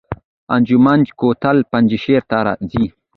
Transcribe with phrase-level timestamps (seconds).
[0.55, 2.37] انجمین کوتل پنجشیر ته
[2.71, 2.85] ځي؟